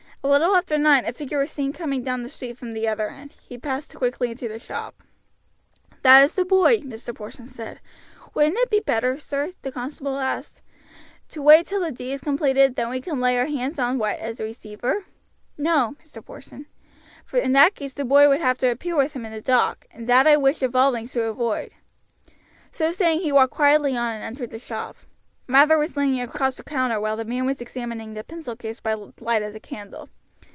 A 0.23 0.27
little 0.29 0.55
after 0.55 0.77
nine 0.77 1.03
a 1.07 1.13
figure 1.13 1.39
was 1.39 1.49
seen 1.49 1.73
coming 1.73 2.03
down 2.03 2.21
the 2.21 2.29
street 2.29 2.55
from 2.55 2.73
the 2.73 2.87
other 2.87 3.07
end. 3.09 3.33
He 3.41 3.57
passed 3.57 3.95
quickly 3.95 4.29
into 4.29 4.47
the 4.47 4.59
shop. 4.59 5.01
"That 6.03 6.21
is 6.21 6.35
the 6.35 6.45
boy," 6.45 6.77
Mr. 6.81 7.13
Porson 7.15 7.47
said. 7.47 7.79
"Wouldn't 8.35 8.59
it 8.59 8.69
be 8.69 8.81
better, 8.81 9.17
sir," 9.17 9.49
the 9.63 9.71
constable 9.71 10.19
asked, 10.19 10.61
"to 11.29 11.41
wait 11.41 11.65
till 11.65 11.81
the 11.81 11.89
deed 11.91 12.11
is 12.11 12.21
completed, 12.21 12.75
then 12.75 12.91
we 12.91 13.01
can 13.01 13.19
lay 13.19 13.35
our 13.35 13.47
hands 13.47 13.79
on 13.79 13.97
White 13.97 14.19
as 14.19 14.39
a 14.39 14.43
receiver?" 14.43 15.05
"No," 15.57 15.95
Mr. 16.03 16.23
Porson 16.23 16.67
replied, 17.25 17.25
"for 17.25 17.37
in 17.39 17.53
that 17.53 17.73
case 17.73 17.93
the 17.95 18.05
boy 18.05 18.29
would 18.29 18.41
have 18.41 18.59
to 18.59 18.69
appear 18.69 18.95
with 18.95 19.13
him 19.13 19.25
in 19.25 19.31
the 19.31 19.41
dock, 19.41 19.87
and 19.89 20.07
that 20.07 20.27
I 20.27 20.37
wish 20.37 20.61
of 20.61 20.75
all 20.75 20.93
things 20.93 21.13
to 21.13 21.23
avoid." 21.23 21.71
So 22.69 22.91
saying 22.91 23.21
he 23.21 23.31
walked 23.31 23.55
quickly 23.55 23.97
on 23.97 24.13
and 24.13 24.23
entered 24.23 24.51
the 24.51 24.59
shop. 24.59 24.97
Mather 25.47 25.77
was 25.77 25.97
leaning 25.97 26.21
across 26.21 26.55
the 26.55 26.63
counter 26.63 27.01
while 27.01 27.17
the 27.17 27.25
man 27.25 27.45
was 27.45 27.59
examining 27.59 28.13
the 28.13 28.23
pencil 28.23 28.55
case 28.55 28.79
by 28.79 28.95
the 28.95 29.11
light 29.19 29.41
of 29.43 29.51
the 29.51 29.59
candle. 29.59 30.07